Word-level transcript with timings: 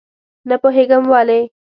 نه 0.49 0.55
پوهېږم 0.61 1.03
ولې. 1.11 1.39